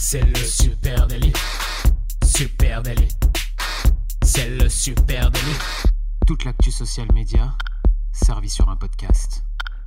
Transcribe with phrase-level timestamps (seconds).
[0.00, 1.32] C'est le super délit.
[2.24, 3.08] Super délit.
[4.22, 5.58] C'est le super délit.
[6.24, 7.52] Toute l'actu social média
[8.12, 9.42] servie sur un podcast.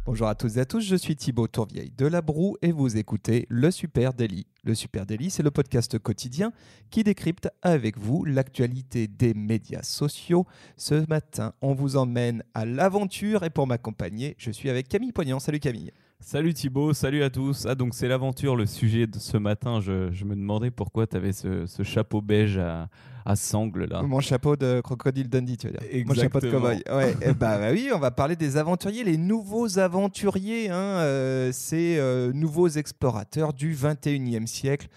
[0.05, 2.97] Bonjour à toutes et à tous, je suis Thibaut Tourvieille de La Broue et vous
[2.97, 4.47] écoutez Le Super Daily.
[4.63, 6.51] Le Super Daily, c'est le podcast quotidien
[6.89, 10.45] qui décrypte avec vous l'actualité des médias sociaux.
[10.75, 15.39] Ce matin, on vous emmène à l'aventure et pour m'accompagner, je suis avec Camille Poignant.
[15.39, 15.93] Salut Camille.
[16.23, 17.65] Salut Thibaut, salut à tous.
[17.65, 19.81] Ah donc c'est l'aventure, le sujet de ce matin.
[19.81, 22.89] Je, je me demandais pourquoi tu avais ce, ce, chapeau beige à,
[23.25, 24.03] à sangle là.
[24.03, 25.81] Mon chapeau de crocodile Dundee, tu veux dire.
[25.89, 26.13] Exactement.
[26.13, 26.83] Mon chapeau de cowboy.
[26.95, 31.51] Ouais, eh bah, bah, oui, on va parler des aventuriers, les nouveaux aventuriers, hein, euh,
[31.51, 34.89] ces euh, nouveaux explorateurs du 21e siècle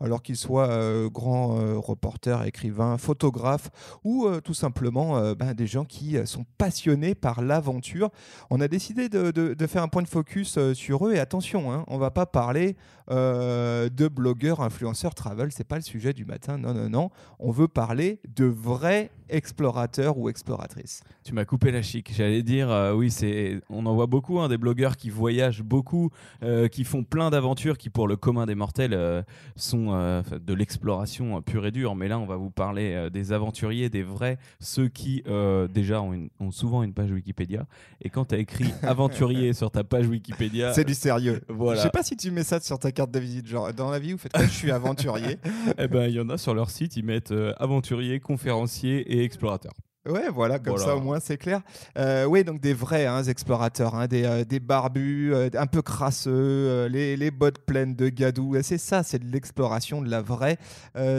[0.00, 3.70] alors qu'ils soient euh, grands euh, reporters, écrivains, photographes
[4.02, 8.10] ou euh, tout simplement ben, des gens qui sont passionnés par l'aventure.
[8.50, 11.98] On a décidé de, faire un point de focus sur eux et attention, hein, on
[11.98, 12.76] va pas parler
[13.08, 17.10] de blogueurs, influenceurs, travel, c'est pas le sujet du matin, non, non, non.
[17.38, 21.02] On veut parler de vrais explorateurs ou exploratrices.
[21.24, 22.12] Tu m'as coupé la chic.
[22.14, 26.10] J'allais dire, euh, oui, c'est, on en voit beaucoup, hein, des blogueurs qui voyagent beaucoup,
[26.42, 29.22] euh, qui font plein d'aventures, qui pour le commun des mortels euh,
[29.56, 31.94] sont euh, de l'exploration euh, pure et dure.
[31.94, 36.00] Mais là, on va vous parler euh, des aventuriers, des vrais, ceux qui euh, déjà
[36.02, 37.66] ont, une- ont souvent une page Wikipédia.
[38.02, 41.40] Et quand tu as écrit aventurier sur ta page Wikipédia, C'est du sérieux.
[41.48, 41.78] voilà.
[41.78, 43.98] Je sais pas si tu mets ça sur ta carte de visite, genre dans la
[43.98, 44.44] vie, vous faites quoi?
[44.44, 45.38] Je suis aventurier.
[45.78, 49.19] Eh ben, il y en a sur leur site, ils mettent euh, aventurier, conférencier et
[49.24, 49.72] explorateur.
[50.06, 50.84] Ouais, voilà, comme Voilà.
[50.92, 51.60] ça au moins c'est clair.
[51.98, 55.82] Euh, oui, donc des vrais hein, explorateurs, hein, des, euh, des barbus, euh, un peu
[55.82, 58.56] crasseux, les, les bottes pleines de gadou.
[58.62, 60.56] C'est ça, c'est de l'exploration, de la vraie.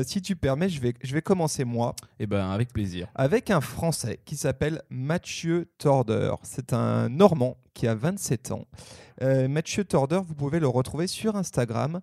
[0.06, 3.08] Si tu permets, je vais, je vais commencer moi Eh ben, avec plaisir.
[3.14, 6.34] avec un Français qui s'appelle Mathieu Torder.
[6.42, 8.66] C'est un Normand qui a 27 ans.
[9.22, 12.02] Euh, Mathieu Torder, vous pouvez le retrouver sur Instagram,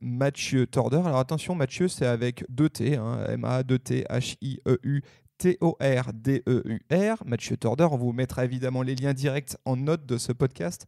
[0.00, 1.02] Mathieu Torder.
[1.04, 5.02] Alors attention, Mathieu, c'est avec deux T, hein, M-A-2-T-H-I-E-U.
[5.38, 7.86] T-O-R-D-E-U-R, Mathieu Torder.
[7.90, 10.86] On vous mettra évidemment les liens directs en note de ce podcast.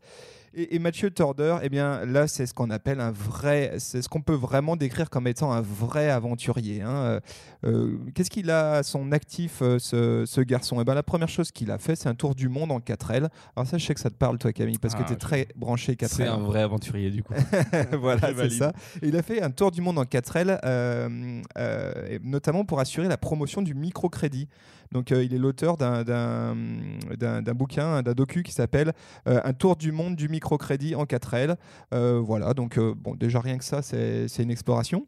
[0.53, 4.09] Et, et Mathieu Torder, eh bien là, c'est ce qu'on appelle un vrai, c'est ce
[4.09, 6.83] qu'on peut vraiment décrire comme étant un vrai aventurier.
[6.83, 6.91] hein.
[6.91, 7.21] Euh,
[7.67, 10.79] euh, Qu'est-ce qu'il a à son actif, euh, ce, ce garçon?
[10.81, 13.29] Eh ben, La première chose qu'il a fait, c'est un tour du monde en 4L.
[13.55, 15.17] Alors ça, je sais que ça te parle, toi, Camille, parce que Ah, tu es
[15.17, 16.09] très branché 4L.
[16.09, 17.35] C'est un vrai aventurier du coup.
[18.01, 18.73] voilà, c'est ça.
[19.03, 22.81] Et il a fait un tour du monde en 4L, euh, euh, et notamment pour
[22.81, 24.49] assurer la promotion du microcrédit.
[24.93, 26.57] Donc, euh, il est l'auteur d'un- d'un
[27.17, 28.93] d'un- d'un bouquin, d'un docu qui s'appelle
[29.29, 31.57] euh, Un tour du monde du microcrédit en 4L.
[31.95, 35.07] Euh, voilà, donc, bon, déjà rien que ça, c'est une exploration.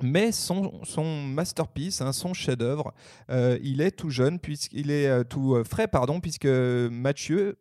[0.00, 2.92] Mais son, son masterpiece, hein, son chef-d'œuvre,
[3.28, 7.56] il est tout jeune, puisqu'il est tout frais, pardon, puisque Mathieu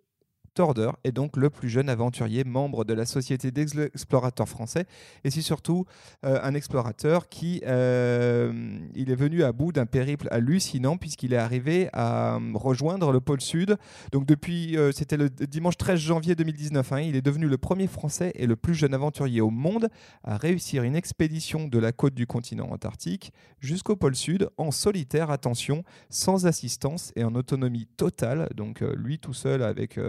[0.57, 4.87] Torder est donc le plus jeune aventurier membre de la Société d'explorateurs français
[5.23, 5.85] et c'est surtout
[6.25, 11.37] euh, un explorateur qui euh, il est venu à bout d'un périple hallucinant puisqu'il est
[11.37, 13.77] arrivé à euh, rejoindre le pôle sud.
[14.11, 18.31] Donc depuis c'était le dimanche 13 janvier 2019, hein, il est devenu le premier français
[18.33, 19.89] et le plus jeune aventurier au monde
[20.23, 25.29] à réussir une expédition de la côte du continent antarctique jusqu'au pôle sud en solitaire,
[25.29, 28.49] attention, sans assistance et en autonomie totale.
[28.55, 29.99] Donc lui tout seul avec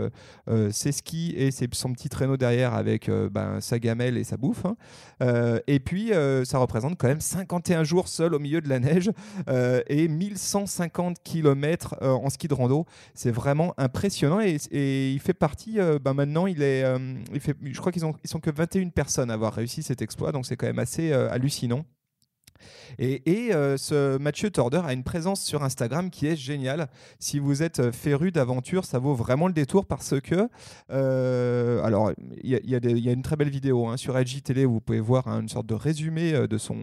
[0.71, 4.37] ses skis et ses- son petit traîneau derrière avec euh, ben, sa gamelle et sa
[4.37, 4.65] bouffe.
[4.65, 4.77] hein.
[5.23, 8.79] Euh, et puis, euh, ça représente quand même 51 jours seul au milieu de la
[8.81, 9.11] neige
[9.49, 12.87] euh, et 1150 km en ski de rando.
[13.15, 14.59] C'est vraiment impressionnant et,
[15.13, 16.99] il fait partie, euh, ben, maintenant, il est, euh,
[17.33, 20.33] il fait, je crois qu'ils ils sont que 21 personnes à avoir réussi cet exploit,
[20.33, 21.85] donc c'est quand même assez euh, hallucinant.
[22.99, 26.89] Et, euh, ce Mathieu Torder a une présence sur Instagram qui est géniale.
[27.19, 30.49] Si vous êtes euh, féru d'aventure, ça vaut vraiment le détour parce que,
[30.91, 32.75] euh, alors, il y,
[33.09, 35.67] a- une très belle vidéo hein, sur LGTV où vous pouvez voir hein, une sorte
[35.67, 36.77] de résumé de, son,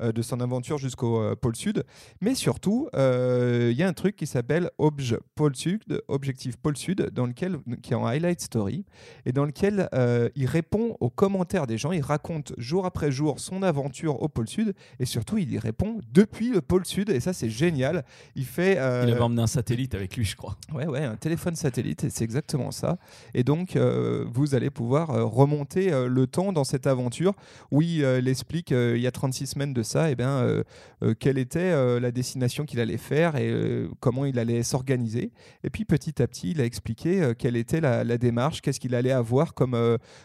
[0.00, 1.84] de son aventure jusqu'au pôle Sud.
[2.20, 7.10] Mais surtout, il y a un truc qui s'appelle Obj Pôle Sud, Objectif Pôle Sud,
[7.12, 8.84] dans lequel, qui est en highlight story,
[9.26, 9.88] et dans lequel
[10.34, 11.92] il répond aux commentaires des gens.
[11.92, 14.74] Il raconte jour après jour son aventure au pôle Sud
[15.10, 17.10] surtout, il y répond depuis le pôle Sud.
[17.10, 18.04] Et ça, c'est génial.
[18.34, 18.76] Il fait.
[18.78, 20.56] euh, Il avait emmené un satellite avec lui, je crois.
[20.72, 22.98] Ouais, ouais, un téléphone satellite, et c'est exactement ça.
[23.34, 27.34] Et donc, euh, vous allez pouvoir euh, remonter le temps dans cette aventure.
[27.70, 30.62] Oui, il explique, il y a 36 semaines de ça, et bien, euh,
[31.02, 35.32] euh, quelle était la destination qu'il allait faire et comment il allait s'organiser.
[35.64, 38.94] Et puis, petit à petit, il a expliqué quelle était la, la démarche, qu'est-ce qu'il
[38.94, 39.76] allait avoir comme,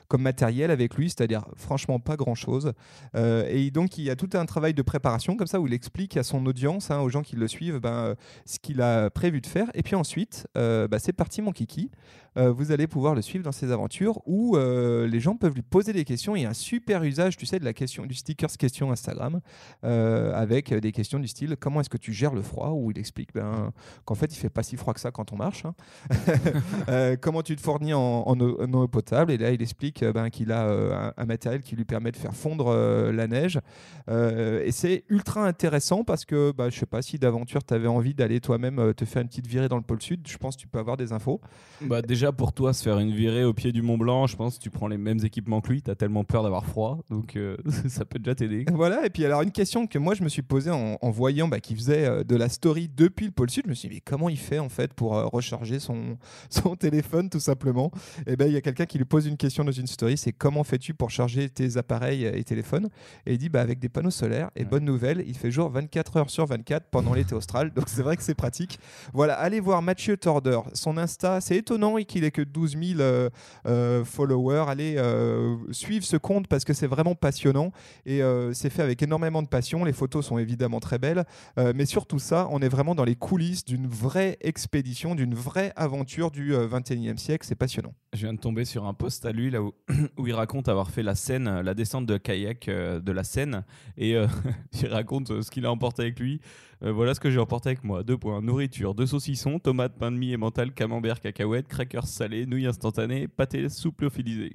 [0.07, 2.73] comme matériel avec lui, c'est-à-dire franchement pas grand-chose.
[3.15, 6.17] Et donc, il y a tout un travail de préparation comme ça où il explique
[6.17, 9.47] à son audience, hein, aux gens qui le suivent, ben, ce qu'il a prévu de
[9.47, 9.67] faire.
[9.73, 11.89] Et puis ensuite, bah, c'est parti mon kiki.
[12.37, 15.61] Euh, vous allez pouvoir le suivre dans ses aventures où euh, les gens peuvent lui
[15.61, 16.35] poser des questions.
[16.35, 19.39] Il y a un super usage, tu sais, de la question, du stickers question Instagram
[19.83, 22.71] euh, avec des questions du style comment est-ce que tu gères le froid?
[22.71, 23.71] Où il explique ben,
[24.03, 25.63] qu'en fait il fait pas si froid que ça quand on marche.
[25.65, 27.15] Hein.
[27.21, 29.31] comment tu te fournis en, eau, potable?
[29.31, 32.75] Et là il explique ben, qu'il a un, matériel qui lui permet de faire fondre
[33.11, 33.59] la neige
[34.65, 38.13] et c'est ultra intéressant parce que bah, je sais pas si d'aventure tu avais envie
[38.13, 40.67] d'aller toi-même te faire une petite virée dans le pôle sud, je pense que tu
[40.67, 41.41] peux avoir des infos.
[41.81, 44.57] Bah, déjà pour toi, se faire une virée au pied du Mont Blanc, je pense
[44.57, 47.35] que tu prends les mêmes équipements que lui, tu as tellement peur d'avoir froid, donc
[47.35, 47.57] euh,
[47.87, 48.65] ça peut déjà t'aider.
[48.75, 51.59] Voilà, et puis alors une question que moi je me suis posée en, voyant bah,
[51.59, 54.01] qu'il faisait euh, de la story depuis le pôle sud, je me suis dit mais
[54.01, 56.17] comment il fait en fait pour euh, recharger son,
[56.49, 57.91] son téléphone tout simplement?
[58.19, 60.17] Et eh bien il y a quelqu'un qui lui pose une question dans une story,
[60.17, 62.89] c'est comment fais-tu pour charger tes appareils et téléphones?
[63.25, 66.17] Et il dit bah avec des panneaux solaires, et bonne nouvelle, il fait jour 24
[66.17, 68.79] heures sur 24 pendant l'été austral, donc c'est vrai que c'est pratique.
[69.13, 72.99] Voilà, allez voir Mathieu Torder, son Insta, c'est étonnant, il qu'il ait que 12 000
[72.99, 73.29] euh,
[73.67, 74.65] euh, followers.
[74.67, 77.71] Allez euh, suivre ce compte parce que c'est vraiment passionnant
[78.05, 78.21] et
[78.53, 79.83] c'est fait avec énormément de passion.
[79.83, 81.25] Les photos sont évidemment très belles,
[81.57, 86.31] mais surtout ça, on est vraiment dans les coulisses d'une vraie expédition, d'une vraie aventure
[86.31, 87.45] du 21e siècle.
[87.47, 87.93] C'est passionnant.
[88.13, 89.73] Je viens de tomber sur un post à lui là où,
[90.17, 93.63] où il raconte avoir fait la Seine, la descente de kayak de la Seine
[93.97, 94.15] et
[94.81, 96.41] il raconte ce qu'il a emporté avec lui.
[96.83, 98.03] Euh, voilà ce que j'ai emporté avec moi.
[98.03, 98.41] Deux points.
[98.41, 103.27] Nourriture, deux saucissons, tomates, pain de mie et mental, camembert, cacahuètes, crackers salés, nouilles instantanées,
[103.27, 104.53] pâté soupe lyophilisée.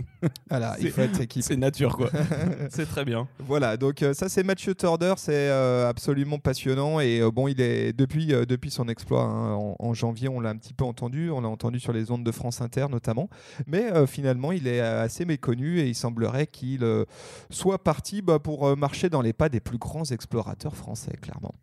[0.49, 2.11] Voilà, il faut être C'est nature, quoi.
[2.71, 3.29] c'est très bien.
[3.39, 7.93] Voilà, donc euh, ça c'est Mathieu Torder, c'est euh, absolument passionnant et bon, il est
[7.93, 11.49] depuis, depuis son exploit hein, en, janvier, on l'a un petit peu entendu, on l'a
[11.49, 13.29] entendu sur les ondes de France Inter notamment,
[13.67, 16.87] mais finalement il est assez méconnu et il semblerait qu'il
[17.51, 21.55] soit parti bah, pour marcher dans les pas des plus grands explorateurs français, clairement.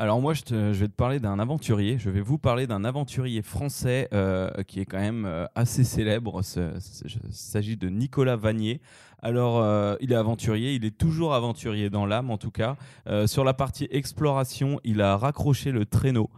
[0.00, 1.98] Alors moi, je, vais te parler d'un aventurier.
[1.98, 6.40] Je vais vous parler d'un aventurier français euh, qui est quand même euh, assez célèbre.
[6.56, 8.80] Il s'agit de Nicolas Vanier.
[9.20, 12.76] Alors, euh, il est aventurier, il est toujours aventurier dans l'âme en tout cas.
[13.26, 16.30] sur la partie exploration, il a raccroché le traîneau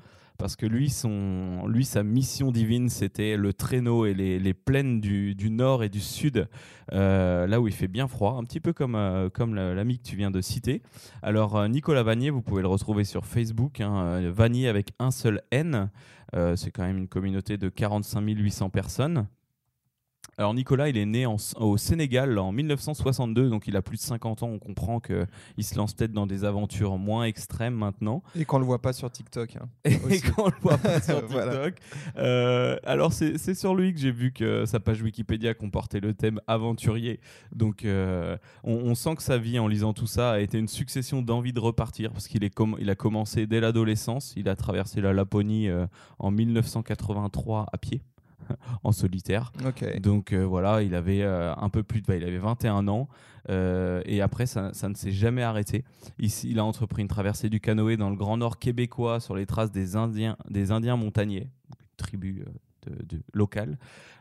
[0.43, 5.37] parce que lui, son, lui sa mission divine, c'était le traîneau et les, plaines du,
[5.53, 6.49] nord et du sud,
[6.93, 10.03] euh, là où il fait bien froid, un petit peu comme, euh, comme l'ami que
[10.03, 10.83] tu viens de citer.
[11.23, 15.43] Alors, euh, Nicolas Vanier, vous pouvez le retrouver sur Facebook, hein, Vanier avec un seul
[15.53, 15.91] N.
[16.33, 19.29] c'est quand même une communauté de 45 800 personnes.
[20.39, 24.43] Alors Nicolas, il est né au Sénégal en 1962, donc il a plus de 50
[24.43, 24.49] ans.
[24.49, 25.27] On comprend qu'il
[25.61, 28.23] se lance peut-être dans des aventures moins extrêmes maintenant.
[28.35, 29.57] Et qu'on le voit pas sur TikTok.
[29.57, 31.75] Hein, et qu'on le voit pas sur TikTok.
[32.17, 36.41] Euh, alors c'est sur lui que j'ai vu que sa page Wikipédia comportait le thème
[36.47, 37.21] aventurier.
[37.55, 41.21] Donc euh, on, sent que sa vie en lisant tout ça a été une succession
[41.21, 42.43] d'envie de repartir parce qu'il
[42.79, 44.33] il a commencé dès l'adolescence.
[44.37, 45.87] Il a traversé la Laponie euh,
[46.19, 48.01] en 1983 à pied.
[48.85, 49.53] en solitaire.
[50.01, 53.09] Donc euh, voilà, il avait euh, un peu plus de, il avait 21 ans
[53.51, 55.85] euh, et après ça, ne s'est jamais arrêté.
[56.19, 59.47] Ici, il a entrepris une traversée du canoë dans le Grand Nord québécois sur les
[59.47, 62.45] traces des Indiens, des Indiens montagnais, une tribu
[62.87, 63.79] de, locale.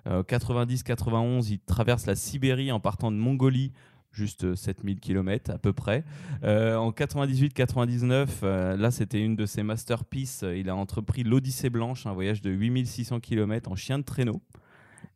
[0.08, 3.72] 90-91, il traverse la Sibérie en partant de Mongolie
[4.12, 6.04] juste 7000 km à peu près.
[6.44, 12.06] Euh, en 98-99, euh, là c'était une de ses masterpieces, il a entrepris l'Odyssée Blanche,
[12.06, 14.42] un voyage de 8600 km en chien de traîneau.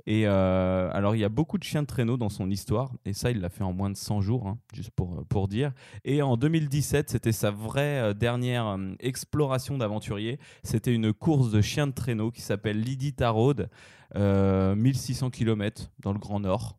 [0.07, 3.13] Et euh, alors il y a beaucoup de chiens de traîneau dans son histoire, et
[3.13, 5.73] ça il l'a fait en moins de 100 jours, hein, juste pour, pour dire.
[6.03, 10.39] Et en 2017, c'était sa vraie dernière exploration d'aventurier.
[10.63, 13.67] C'était une course de chiens de traîneau qui s'appelle l'Idita Road,
[14.15, 16.77] 1600 km dans le Grand Nord.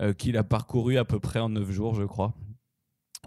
[0.00, 2.34] Euh, qu'il a parcouru à peu près en 9 jours, je crois.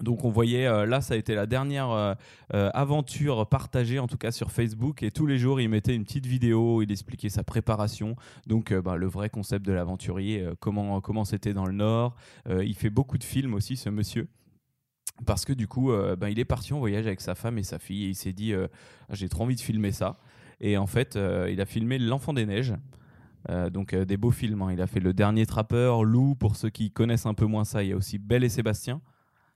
[0.01, 2.13] Donc on voyait, euh, là ça a été la dernière euh,
[2.51, 6.27] aventure partagée en tout cas sur Facebook et tous les jours il mettait une petite
[6.27, 11.53] vidéo, il expliquait sa préparation, donc bah, le vrai concept de l'aventurier, comment comment c'était
[11.53, 12.15] dans le Nord.
[12.47, 14.27] il fait beaucoup de films aussi ce monsieur.
[15.25, 17.79] Parce que du coup, bah, il est parti en voyage avec sa femme et sa
[17.79, 18.53] fille et il s'est dit
[19.09, 20.19] j'ai trop envie de filmer ça.
[20.59, 21.17] Et en fait,
[21.49, 22.75] il a filmé L'Enfant des Neiges.
[23.49, 24.61] Euh, donc euh, des beaux films.
[24.61, 24.73] Hein.
[24.73, 27.83] Il a fait Le Dernier Trappeur, Lou, pour ceux qui connaissent un peu moins ça.
[27.83, 29.01] Il y a aussi Belle et Sébastien.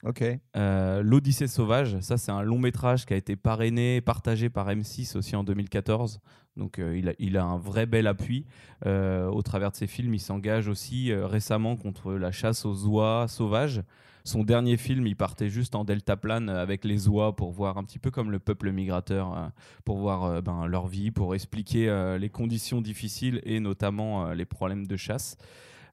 [0.04, 0.24] Ok.
[0.56, 5.18] Euh, L'Odyssée sauvage, ça c'est un long métrage qui a été parrainé, partagé par M6
[5.18, 6.20] aussi en 2014.
[6.58, 8.46] Donc il, a, il, a, un vrai bel appui.
[8.86, 13.84] au travers de ses films, il s'engage aussi récemment contre la chasse aux oies sauvages
[14.24, 18.00] son dernier film, il partait juste en deltaplane avec les oies pour voir un petit
[18.00, 19.48] peu comme le peuple migrateur, euh,
[19.84, 24.46] pour voir euh, ben, leur vie, pour expliquer euh, les conditions difficiles et notamment les
[24.46, 25.38] problèmes de chasse.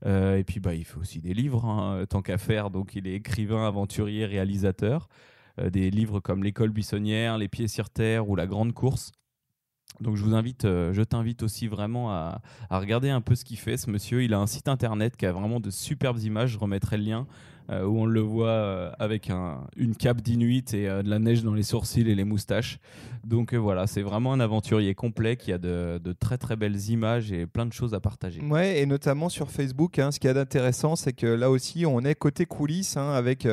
[0.05, 3.15] Et puis bah, il fait aussi des livres, hein, tant qu'à faire, donc il est
[3.15, 5.09] écrivain, aventurier, réalisateur.
[5.61, 9.13] des livres comme L'école buissonnière, Les pieds sur terre ou La grande course.
[10.01, 12.41] Donc je vous invite, je t'invite aussi vraiment à,
[12.71, 14.23] à, regarder un peu ce qu'il fait, ce monsieur.
[14.23, 16.51] Il a un site internet qui a vraiment de superbes images.
[16.51, 17.27] Je remettrai le lien
[17.71, 19.31] euh, où on le voit euh, avec
[19.77, 22.79] une cape d'inuit et euh, de la neige dans les sourcils et les moustaches.
[23.25, 27.47] Donc voilà, c'est vraiment un aventurier complet qui a de, très très belles images et
[27.47, 28.41] plein de choses à partager.
[28.41, 32.01] Ouais, et notamment sur Facebook, hein, ce qui est d'intéressant, c'est que là aussi, on
[32.01, 33.47] est côté coulisses hein, avec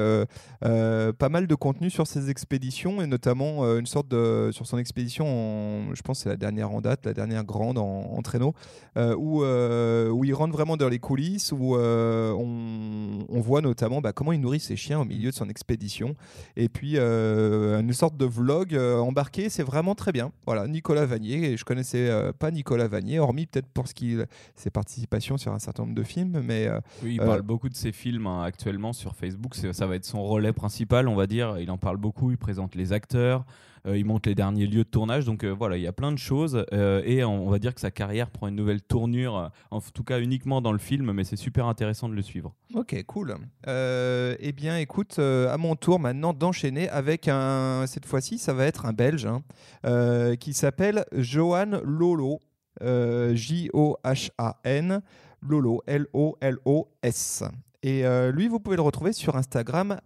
[0.61, 5.93] pas mal de contenu sur ses expéditions et notamment une sorte de sur son expédition,
[5.93, 8.53] je pense c'est la dernière en date, la dernière grande en, traîneau,
[8.95, 14.39] où, où il rentre vraiment dans les coulisses, où on, voit notamment bah, comment il
[14.39, 16.15] nourrit ses chiens au milieu de son expédition.
[16.55, 20.31] Et puis, euh, une sorte de vlog euh, embarqué, c'est vraiment très bien.
[20.45, 21.57] Voilà, Nicolas Vanier.
[21.57, 25.57] Je connaissais euh, pas Nicolas Vanier, hormis peut-être pour ce qu'il, ses participations sur un
[25.57, 26.39] certain nombre de films.
[26.45, 26.69] Mais,
[27.01, 29.55] oui, il parle beaucoup de ses films hein, actuellement sur Facebook.
[29.55, 31.57] Ça va être son relais principal, on va dire.
[31.57, 33.43] Il en parle beaucoup, il présente les acteurs.
[33.87, 35.25] Euh, il monte les derniers lieux de tournage.
[35.25, 36.65] Donc euh, voilà, il y a plein de choses.
[36.73, 40.19] Euh, et on, va dire que sa carrière prend une nouvelle tournure, en tout cas
[40.19, 42.53] uniquement dans le film, mais c'est super intéressant de le suivre.
[42.73, 43.35] Ok, cool.
[43.67, 47.85] eh bien, écoute, à mon tour maintenant d'enchaîner avec un.
[47.87, 52.39] Cette fois-ci, ça va être un Belge hein, qui s'appelle Johan Lolo.
[52.81, 55.01] J-O-H-A-N,
[55.41, 57.43] Lolo, L-O-L-O-S.
[57.83, 59.97] Et lui, vous pouvez le retrouver sur Instagram,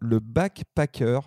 [0.00, 1.20] le backpacker.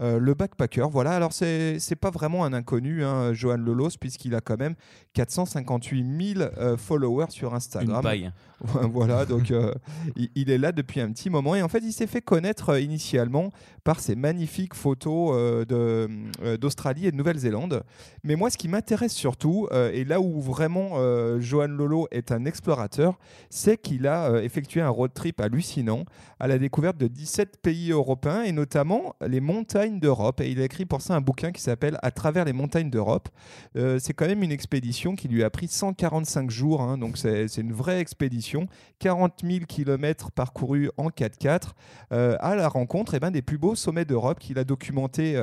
[0.00, 1.12] Euh, le backpacker, voilà.
[1.12, 4.74] Alors, c'est pas vraiment un inconnu, hein, Johan Lolos, puisqu'il a quand même
[5.14, 7.96] 458 000 euh, followers sur Instagram.
[7.96, 8.32] Une paille.
[8.92, 9.72] voilà, donc euh,
[10.16, 11.54] il, est là depuis un petit moment.
[11.54, 13.52] Et en fait, il s'est fait connaître initialement
[13.84, 17.82] par ses magnifiques photos d'Australie et de Nouvelle-Zélande.
[18.22, 20.98] Mais moi, ce qui m'intéresse surtout, et là où vraiment
[21.40, 26.04] Johan Lolo est un explorateur, c'est qu'il a effectué un road trip hallucinant
[26.38, 30.40] à la découverte de 17 pays européens et notamment les montagnes d'Europe.
[30.40, 33.28] Et il a écrit pour ça un bouquin qui s'appelle À travers les montagnes d'Europe.
[33.76, 34.52] Euh, c'est quand même une
[35.00, 36.82] expédition qui lui a pris 145 jours.
[36.82, 38.66] Hein, donc c'est une vraie expédition.
[38.98, 41.70] 40 000 km parcourus en 4x4
[42.12, 45.42] euh, à la rencontre eh ben, des plus beaux sommets d'Europe qu'il a documentés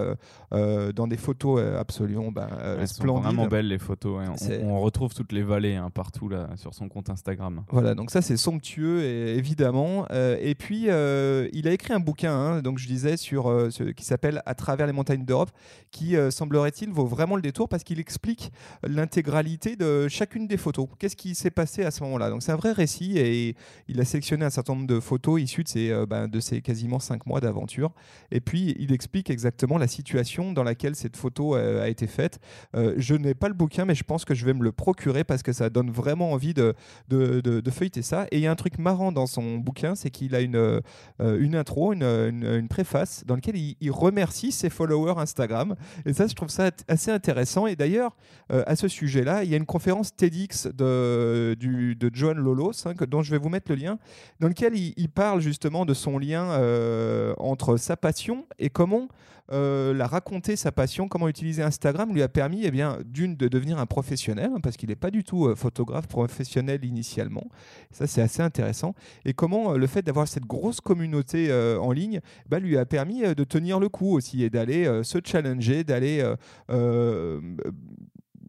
[0.53, 2.47] euh, dans des photos absolument ben,
[2.79, 3.23] Elles splendides.
[3.23, 4.21] Sont vraiment belles les photos.
[4.63, 7.63] On, retrouve toutes les vallées hein, partout là, sur son compte Instagram.
[7.71, 10.07] Voilà, donc ça c'est somptueux évidemment.
[10.09, 14.41] et puis il a écrit un bouquin, hein, donc je disais, sur, ce, qui s'appelle
[14.45, 15.51] à travers les montagnes d'Europe,
[15.91, 18.51] qui euh, semblerait-il vaut vraiment le détour parce qu'il explique
[18.83, 20.87] l'intégralité de chacune des photos.
[20.99, 22.29] Qu'est-ce qui s'est passé à ce moment-là?
[22.29, 23.55] Donc c'est un vrai récit et
[23.87, 26.29] il a sélectionné un certain nombre de photos issues de ces, euh, ben,
[26.61, 27.93] quasiment cinq mois d'aventure.
[28.31, 32.39] Et puis il explique exactement la situation dans laquelle cette photo euh, a été faite.
[32.73, 35.43] je n'ai pas le bouquin, mais je pense que je vais me le procurer parce
[35.43, 36.73] que ça donne vraiment envie de,
[37.07, 38.27] de, de, feuilleter ça.
[38.31, 40.81] Et il y a un truc marrant dans son bouquin, c'est qu'il a une,
[41.19, 45.75] une intro, une, une, préface dans laquelle il, remercie merci ses followers Instagram.
[46.05, 47.67] Et ça, je trouve ça assez intéressant.
[47.67, 48.15] Et d'ailleurs,
[48.51, 52.93] euh, à ce sujet-là, il y a une conférence TEDx de, du, John Lolos, hein,
[53.07, 53.99] dont je vais vous mettre le lien,
[54.39, 59.07] dans lequel il, parle justement de son lien euh, entre sa passion et comment
[59.53, 63.47] euh, la raconter sa passion, comment utiliser Instagram lui a permis, eh bien, d'une de
[63.47, 67.45] devenir un professionnel, hein, parce qu'il n'est pas du tout euh, photographe professionnel initialement.
[67.91, 68.93] Ça, c'est assez intéressant.
[69.23, 73.43] Et comment le fait d'avoir cette grosse communauté en ligne bah, lui a permis de
[73.43, 76.23] tenir le coup aussi et d'aller se challenger, d'aller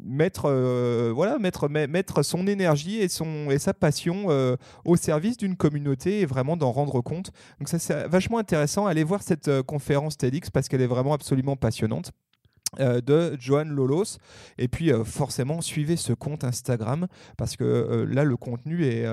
[0.08, 5.36] mettre, euh, voilà, mettre, mettre son énergie et, son, et sa passion euh, au service
[5.36, 7.30] d'une communauté et vraiment d'en rendre compte.
[7.58, 8.86] Donc ça c'est vachement intéressant.
[8.86, 12.12] Allez voir cette euh, conférence TEDx parce qu'elle est vraiment absolument passionnante.
[12.80, 14.18] Euh, de Johan Lolos.
[14.58, 17.06] Et puis euh, forcément, suivez ce compte Instagram
[17.38, 19.06] parce que euh, là, le contenu est,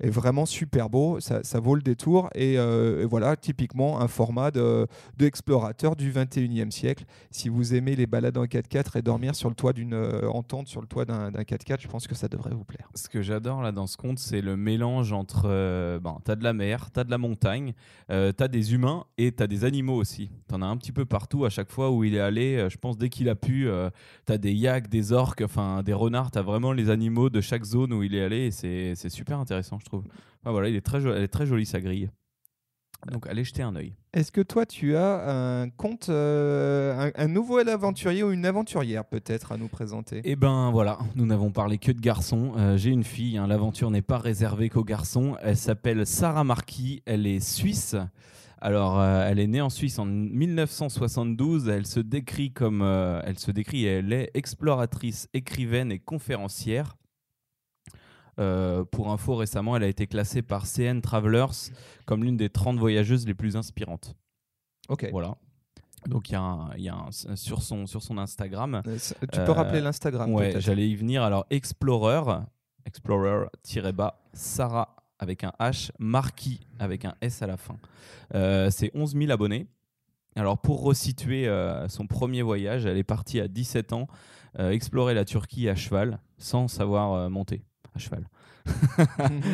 [0.00, 2.28] est, vraiment super beau, ça, ça vaut le détour.
[2.34, 2.58] Et,
[3.08, 4.50] voilà, typiquement un format
[5.16, 7.04] d'explorateur de, du 21e siècle.
[7.30, 9.94] Si vous aimez les balades en 4x4 et dormir sur le toit d'une
[10.30, 12.90] entente sur le toit d'un 4x4, je pense que ça devrait vous plaire.
[12.94, 15.44] Ce que j'adore là dans ce compte, c'est le mélange entre.
[16.02, 17.72] ben, tu as de la mer, tu as de la montagne,
[18.08, 20.30] tu as des humains et tu as des animaux aussi.
[20.48, 22.76] Tu en as un petit peu partout à chaque fois où il est allé, je
[22.76, 23.90] pense dès qu'il a pu, euh,
[24.26, 27.40] tu as des yaks, des orques, enfin des renards, tu as vraiment les animaux de
[27.40, 30.04] chaque zone où il est allé et c'est super intéressant, je trouve.
[30.44, 32.10] voilà, il est très, elle est très jolie sa grille.
[33.06, 33.94] Donc allez jeter un œil.
[34.12, 39.52] Est-ce que toi tu as un compte, euh, un, nouveau aventurier ou une aventurière peut-être
[39.52, 40.20] à nous présenter?
[40.24, 42.54] Eh ben voilà, nous n'avons parlé que de garçons.
[42.56, 45.36] Euh, j'ai une fille, hein, l'aventure n'est pas réservée qu'aux garçons.
[45.42, 47.94] Elle s'appelle Sarah Marquis, elle est suisse.
[48.60, 51.68] Alors, euh, elle est née en Suisse en 1972.
[51.68, 56.96] Elle se décrit comme, euh, elle se décrit, elle est exploratrice, écrivaine et conférencière.
[58.40, 61.72] Euh, pour info, récemment, elle a été classée par CN Travelers
[62.06, 64.14] comme l'une des 30 voyageuses les plus inspirantes.
[64.88, 65.08] Ok.
[65.10, 65.36] Voilà.
[66.06, 68.82] Donc il y a, un, y a un- sur, son, sur son Instagram.
[69.32, 71.24] Tu peux rappeler l'Instagram Ouais, j'allais y venir.
[71.24, 72.42] Alors Explorer,
[72.86, 77.76] Explorer-bas, Sarah avec un H, Marquis avec un S à la fin.
[78.34, 79.66] Euh, c'est 11 000 abonnés.
[80.36, 84.06] Alors pour resituer euh, son premier voyage, elle est partie à 17 ans
[84.58, 87.62] euh, explorer la Turquie à cheval sans savoir monter
[87.94, 88.28] à cheval.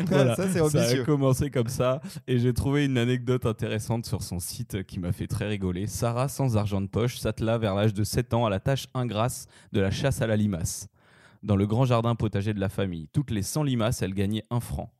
[0.08, 4.22] Voilà, Ça, c'est Ça a commencé comme ça et j'ai trouvé une anecdote intéressante sur
[4.22, 5.86] son site qui m'a fait très rigoler.
[5.86, 9.46] Sarah, sans argent de poche, s'attela vers l'âge de 7 ans à la tâche ingrasse
[9.72, 10.88] de la chasse à la limace.
[11.44, 14.60] Dans le grand jardin potager de la famille, toutes les 100 limaces, elle gagnait un
[14.60, 14.90] franc.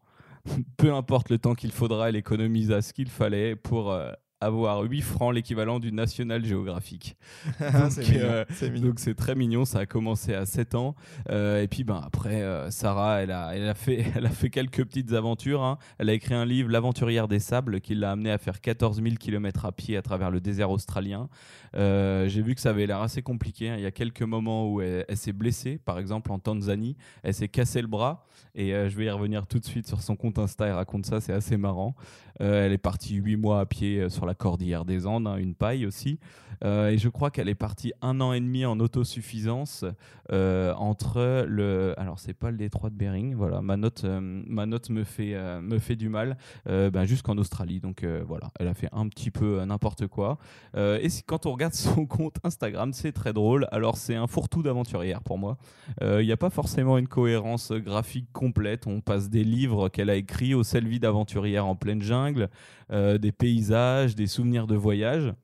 [0.76, 4.12] Peu importe le temps qu'il faudra, elle économisa ce qu'il fallait pour euh,
[4.44, 7.16] avoir 8 francs, l'équivalent du National Geographic.
[7.90, 8.44] C'est euh.
[8.80, 10.94] Donc c'est très mignon, ça a commencé à 7 ans.
[11.30, 14.50] Euh, et puis ben, après, euh, Sarah, elle a, elle, a fait, elle a fait
[14.50, 15.62] quelques petites aventures.
[15.62, 15.78] hein.
[15.98, 19.16] Elle a écrit un livre, L'aventurière des sables, qui l'a amené à faire 14 000
[19.16, 21.28] km à pied à travers le désert australien.
[21.74, 23.70] J'ai vu que ça avait l'air assez compliqué.
[23.70, 23.76] hein.
[23.76, 27.34] Il y a quelques moments où elle, elle s'est blessée, par exemple en Tanzanie, elle
[27.34, 28.26] s'est cassé le bras.
[28.56, 31.20] Et je vais y revenir tout de suite sur son compte Insta, elle raconte ça,
[31.20, 31.96] c'est assez marrant.
[32.38, 35.86] Elle est partie 8 mois à pied sur la cordillère des Andes, hein, une paille
[35.86, 36.18] aussi.
[36.64, 39.84] Euh, et je crois qu'elle est partie un an et demi en autosuffisance
[40.32, 41.94] euh, entre le.
[41.98, 45.34] Alors, c'est pas le détroit de Bering, voilà, ma note, euh, ma note me, fait,
[45.60, 46.36] me fait du mal,
[46.66, 47.80] ben, jusqu'en Australie.
[47.80, 50.38] Donc voilà, elle a fait un petit peu n'importe quoi.
[50.76, 53.66] Et si- quand on regarde son compte Instagram, c'est très drôle.
[53.70, 55.58] Alors, c'est un fourre-tout d'aventurière pour moi.
[56.00, 58.86] Il n'y a pas forcément une cohérence graphique complète.
[58.86, 62.48] On passe des livres qu'elle a écrits aux selfies d'aventurière en pleine jungle,
[62.90, 65.34] des paysages, des souvenirs de voyage.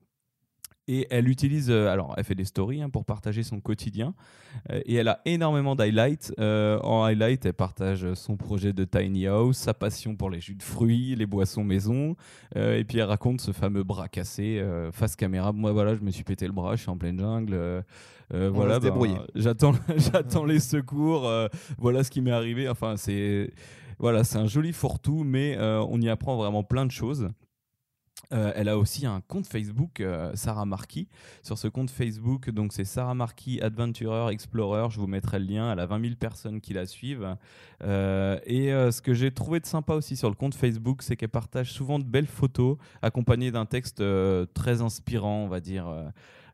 [0.87, 4.13] Et elle utilise, euh, alors elle fait des stories hein, pour partager son quotidien.
[4.71, 6.33] Euh, et elle a énormément d'highlights.
[6.39, 10.55] Euh, en highlight, elle partage son projet de tiny house, sa passion pour les jus
[10.55, 12.15] de fruits, les boissons maison.
[12.57, 15.53] Euh, et puis elle raconte ce fameux bras cassé euh, face caméra.
[15.53, 17.83] Moi, voilà, je me suis pété le bras, je suis en pleine jungle.
[18.31, 19.17] voilà, débrouiller.
[19.35, 21.29] j'attends, j'attends les secours.
[21.77, 22.67] voilà ce qui m'est arrivé.
[22.67, 23.51] Enfin, c'est
[23.99, 27.29] voilà, c'est un joli fourre-tout, mais on y apprend vraiment plein de choses.
[28.33, 31.07] Euh, elle a aussi un compte Facebook, euh, Sarah Marquis.
[31.43, 34.89] Sur ce compte Facebook, donc c'est Sarah Marquis Adventurer Explorer.
[34.89, 35.71] Je vous mettrai le lien.
[35.71, 37.35] Elle a 20 000 personnes qui la suivent.
[37.83, 41.15] Euh, et euh, ce que j'ai trouvé de sympa aussi sur le compte Facebook, c'est
[41.15, 44.03] qu'elle partage souvent de belles photos accompagnées d'un texte
[44.53, 45.87] très inspirant, on va dire.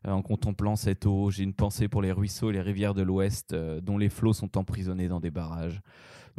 [0.06, 3.54] en contemplant cette eau, j'ai une pensée pour les ruisseaux et les rivières de l'Ouest
[3.54, 5.80] dont les flots sont emprisonnés dans des barrages.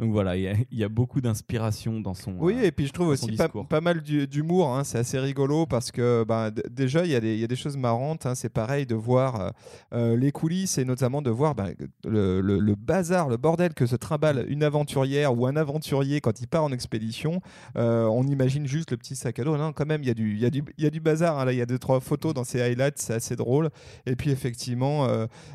[0.00, 2.34] Donc voilà, il y a- il y, a beaucoup d'inspiration dans son.
[2.38, 3.36] Oui, euh, et puis je trouve aussi
[3.68, 4.74] pas, mal d'hu- d'humour.
[4.74, 7.46] hein, c'est assez rigolo parce que bah, déjà, il y, a des- il y a
[7.46, 8.24] des choses marrantes.
[8.24, 9.50] hein, c'est pareil de voir euh,
[9.92, 11.66] euh, les coulisses et notamment de voir bah,
[12.08, 16.40] le, le- le bazar, le bordel que se trimballe une aventurière ou un aventurier quand
[16.40, 17.42] il part en expédition.
[17.76, 19.58] Euh, on imagine juste le petit sac à dos.
[19.58, 20.34] Non, quand même, il y, a du-
[20.78, 21.38] y, a bazar.
[21.38, 22.96] hein, là, il y a deux, trois photos dans ces highlights.
[22.98, 23.68] C'est assez drôle.
[24.06, 25.06] Et puis, effectivement,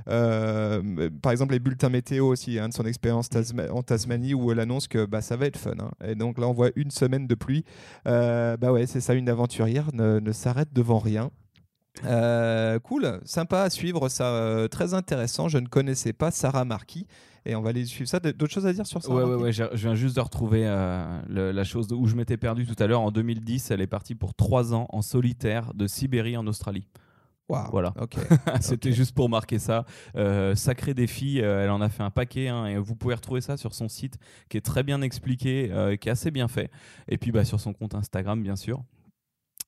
[0.06, 3.30] par exemple, les bulletins météo aussi, hein, de son expérience
[3.72, 5.72] en Tasmanie, où elle annonce que bah, ça va être fun.
[5.80, 5.90] hein.
[6.06, 7.66] Et donc là, on voit une semaine de pluie.
[8.08, 11.32] Euh, bah ouais, c'est ça, une aventurière ne, ne s'arrête devant rien.
[12.04, 15.48] Euh, cool, sympa à suivre, ça, euh, très intéressant.
[15.48, 17.08] Je ne connaissais pas Sarah Marquis
[17.46, 18.20] et on va aller suivre ça.
[18.20, 21.22] D'autres choses à dire sur Sarah Ouais, ouais, ouais, je viens juste de retrouver euh,
[21.30, 23.02] le- la chose où je m'étais perdu tout à l'heure.
[23.02, 26.86] En 2010, elle est partie pour trois ans en solitaire de Sibérie en Australie.
[27.48, 27.94] Voilà.
[28.02, 28.16] ok.
[28.62, 29.86] C'était juste pour marquer ça.
[30.16, 33.42] Euh, sacré défi, euh, elle en a fait un paquet hein, et vous pouvez retrouver
[33.42, 34.18] ça sur son site
[34.50, 36.72] qui est très bien expliqué, euh, qui est assez bien fait.
[37.08, 38.84] Et puis bah, sur son compte Instagram, bien sûr.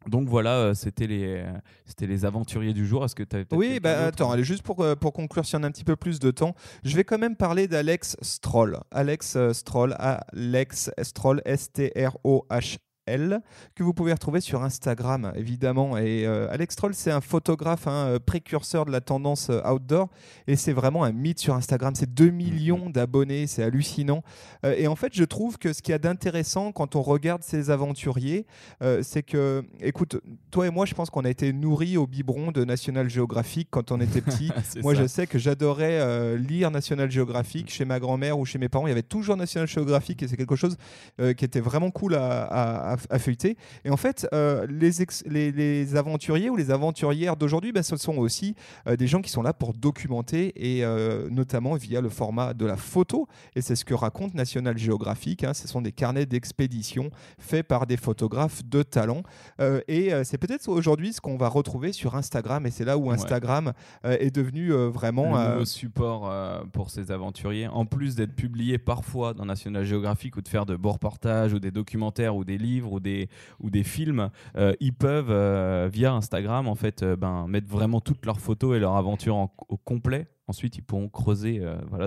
[0.07, 1.43] Donc voilà, c'était les,
[1.85, 3.03] c'était les aventuriers du jour.
[3.03, 5.67] Est-ce que tu as Oui, bah, attends, allez, juste pour, pour conclure, si on a
[5.67, 8.79] un petit peu plus de temps, je vais quand même parler d'Alex Stroll.
[8.91, 12.77] Alex Stroll, Alex Stroll, S-T-R-O-H.
[13.07, 13.41] L,
[13.75, 15.97] que vous pouvez retrouver sur Instagram, évidemment.
[15.97, 20.09] Et euh, Alex Stroll, c'est un photographe, hein, euh, précurseur de la tendance euh, outdoor.
[20.47, 21.93] Et c'est vraiment un mythe sur Instagram.
[21.95, 24.23] C'est 2 millions d'abonnés, c'est hallucinant.
[24.65, 27.43] Euh, et en fait, je trouve que ce qu'il y a d'intéressant quand on regarde
[27.43, 28.45] ces aventuriers,
[28.81, 30.17] euh, c'est que, écoute,
[30.51, 33.91] toi et moi, je pense qu'on a été nourris au biberon de National Geographic quand
[33.91, 34.51] on était petit.
[34.81, 38.87] moi, je sais que j'adorais lire National Geographic chez ma grand-mère ou chez mes parents.
[38.87, 40.75] Il y avait toujours National Geographic et c'est quelque chose
[41.37, 43.57] qui était vraiment cool à, à- à- à feuilleter.
[43.85, 47.97] Et en fait, euh, les, ex- les, les aventuriers ou les aventurières d'aujourd'hui, ben, ce
[47.97, 48.55] sont aussi
[48.87, 52.65] euh, des gens qui sont là pour documenter et euh, notamment via le format de
[52.65, 53.27] la photo.
[53.55, 55.43] Et c'est ce que raconte National Geographic.
[55.43, 55.53] hein.
[55.53, 59.23] Ce sont des carnets d'expédition faits par des photographes de talent.
[59.87, 62.65] Et c'est peut-être aujourd'hui ce qu'on va retrouver sur Instagram.
[62.65, 63.11] Et c'est là où.
[63.11, 65.37] Instagram est devenu vraiment.
[65.37, 66.31] le nouveau support
[66.71, 70.75] pour ces aventuriers, en plus d'être publié parfois dans National Geographic ou de faire de
[70.75, 73.29] beaux reportages ou des documentaires ou des livres ou des,
[73.83, 78.39] films, euh, ils peuvent, euh, via Instagram, en fait, euh, ben, mettre vraiment toutes leurs
[78.39, 80.27] photos et leur aventure en- au complet.
[80.47, 81.61] Ensuite, ils pourront creuser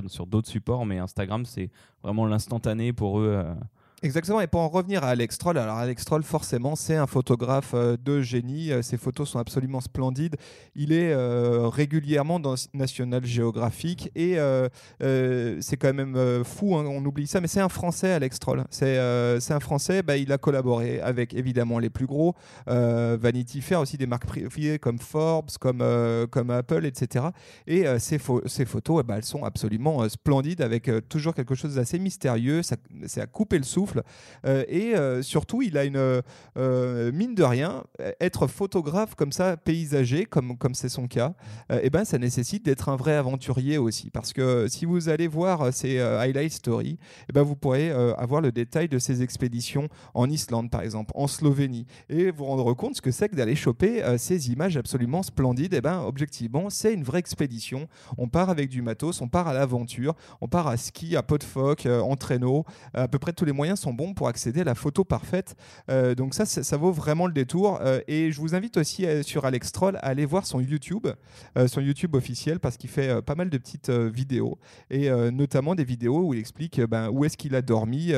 [0.09, 1.71] sur d'autres supports, mais Instagram, c'est
[2.03, 3.45] vraiment l'instantané pour eux.
[4.03, 7.73] Exactement, et pour en revenir à Alex Troll, alors Alex Troll, forcément, c'est un photographe
[7.75, 8.73] euh, de génie.
[8.73, 10.37] Euh, Ses photos sont absolument splendides.
[10.75, 14.39] Il est euh, régulièrement dans National Geographic et
[15.61, 18.65] c'est quand même fou, hein, on oublie ça, mais c'est un Français, Alex Troll.
[18.71, 22.35] C'est un Français, bah, il a collaboré avec évidemment les plus gros,
[22.67, 27.27] Vanity Fair, aussi des marques privées comme Forbes, comme, Apple, etc.
[27.67, 32.63] Et ces photos, eh ben, elles sont absolument splendides avec toujours quelque chose d'assez mystérieux.
[33.07, 33.89] C'est à couper le souffle.
[34.46, 36.22] Euh, et euh, surtout, il a une
[36.57, 37.85] euh, mine de rien,
[38.20, 41.35] être photographe comme ça, paysager, comme comme c'est son cas,
[41.70, 44.11] euh, eh ben, ça nécessite d'être un vrai aventurier aussi.
[44.11, 46.98] Parce que si vous allez voir ces highlight stories,
[47.29, 51.26] eh ben, vous pourrez avoir le détail de ses expéditions en Islande, par exemple, en
[51.26, 55.74] Slovénie, et vous rendre compte ce que c'est que d'aller choper ces images absolument splendides.
[55.74, 57.88] Eh ben, objectivement, c'est une vraie expédition.
[58.18, 61.38] On part avec du matos, on part à l'aventure, on part à ski, à pot
[61.38, 62.64] de phoque, en traîneau.
[62.94, 65.57] À peu près tous les moyens sont bons pour accéder à la photo parfaite.
[65.90, 67.79] Euh, donc ça, ça, vaut vraiment le détour.
[67.81, 71.07] Euh, et je vous invite aussi euh, sur Alex Troll à aller voir son YouTube,
[71.66, 74.59] son YouTube officiel, parce qu'il fait pas mal de petites vidéos,
[74.90, 78.12] et notamment des vidéos où il explique ben, où est-ce qu'il a dormi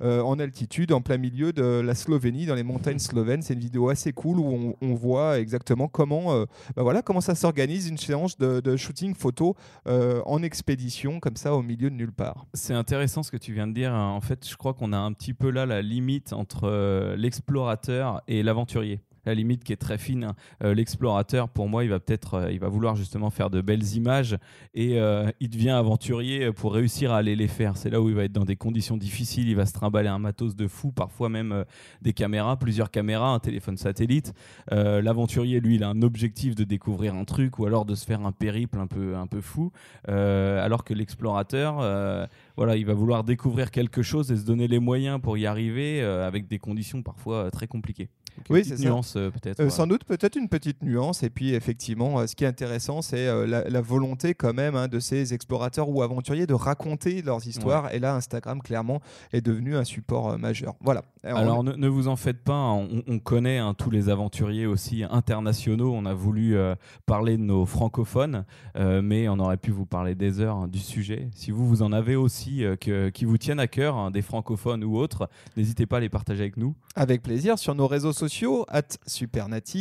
[0.00, 3.42] en altitude, en plein milieu de la Slovénie, dans les montagnes slovènes.
[3.42, 6.44] C'est une vidéo assez cool où on, voit exactement comment,
[6.76, 11.62] ben voilà, comment ça s'organise une séance de, shooting photo en expédition, comme ça, au
[11.62, 12.46] milieu de nulle part.
[12.54, 13.92] C'est intéressant ce que tu viens de dire.
[13.92, 18.22] En fait, je crois qu'on a un petit peu là la limite entre euh, l'explorateur
[18.28, 19.00] et l'aventurier.
[19.26, 20.24] La limite qui est très fine.
[20.24, 20.34] hein.
[20.64, 23.94] Euh, l'explorateur, pour moi, il va peut-être, euh, il va vouloir justement faire de belles
[23.94, 24.38] images
[24.74, 27.76] et euh, il devient aventurier pour réussir à aller les faire.
[27.76, 29.48] C'est là où il va être dans des conditions difficiles.
[29.48, 31.64] Il va se trimballer un matos de fou, parfois même
[32.02, 34.32] des caméras, plusieurs caméras, un téléphone satellite.
[34.70, 38.24] L'aventurier, lui, il a un objectif de découvrir un truc ou alors de se faire
[38.24, 39.72] un périple un peu, un peu fou.
[40.06, 45.20] Alors que l'explorateur, voilà, il va vouloir découvrir quelque chose et se donner les moyens
[45.20, 48.08] pour y arriver avec des conditions parfois très compliquées.
[48.48, 49.60] Oui, c'est nuance euh, peut-être.
[49.60, 49.68] Euh.
[49.70, 51.22] Sans doute, peut-être une petite nuance.
[51.22, 54.88] Et puis, effectivement, euh, ce qui est intéressant, c'est la, la volonté quand même hein,
[54.88, 57.92] de ces explorateurs ou aventuriers de raconter leurs histoires.
[57.94, 59.00] Et là, Instagram, clairement,
[59.32, 60.74] est devenu un support majeur.
[60.80, 61.02] Voilà.
[61.24, 64.08] Alors, on- ne, ne vous en faites pas, hein, on, on connaît hein, tous les
[64.08, 65.92] aventuriers aussi internationaux.
[65.94, 66.74] On a voulu euh,
[67.06, 68.44] parler de nos francophones,
[68.76, 71.28] euh, mais on aurait pu vous parler des heures du sujet.
[71.34, 74.82] Si vous, vous en avez aussi euh, que- qui vous tiennent à cœur, des francophones
[74.84, 78.29] ou autres, n'hésitez pas à les partager avec nous avec plaisir sur nos réseaux sociaux,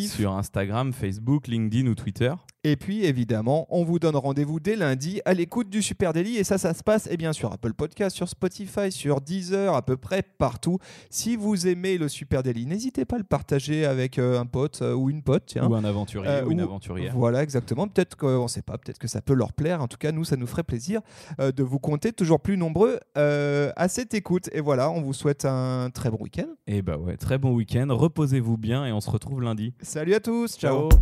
[0.08, 2.34] sur Instagram, Facebook, LinkedIn ou Twitter.
[2.66, 6.36] Et puis, évidemment, on vous donne rendez-vous dès lundi à l'écoute du Super Daily.
[6.36, 9.82] Et ça, ça se passe, eh bien, sur Apple Podcast, sur Spotify, sur Deezer, à
[9.82, 10.78] peu près partout.
[11.10, 14.82] Si vous aimez le Super Daily, n'hésitez pas à le partager avec euh, un pote
[14.82, 15.44] euh, ou une pote.
[15.46, 15.70] Tiens.
[15.70, 17.14] Ou un aventurier Euh, ou une aventurière.
[17.16, 17.88] Voilà, exactement.
[17.88, 19.82] Peut-être qu'on ne sait pas, peut-être que ça peut leur plaire.
[19.82, 21.00] En tout cas, nous, ça nous ferait plaisir
[21.40, 24.50] de vous compter toujours plus nombreux à cette écoute.
[24.52, 26.48] Et voilà, on vous souhaite un très bon week-end.
[26.68, 29.74] Et bah ouais, très bon week-end, reposez-vous bien et on se retrouve lundi.
[29.82, 30.90] Salut à tous, ciao.
[30.90, 31.00] Ciao.